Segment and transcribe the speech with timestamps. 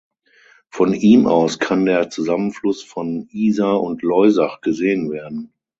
[0.71, 5.53] Von ihm aus kann der Zusammenfluss von Isar und Loisach gesehen werden.